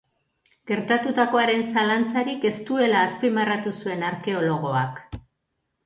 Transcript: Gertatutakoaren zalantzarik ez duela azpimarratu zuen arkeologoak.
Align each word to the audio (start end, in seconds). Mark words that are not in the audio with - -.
Gertatutakoaren 0.71 1.61
zalantzarik 1.75 2.49
ez 2.53 2.55
duela 2.73 3.05
azpimarratu 3.11 3.79
zuen 3.79 4.11
arkeologoak. 4.13 5.03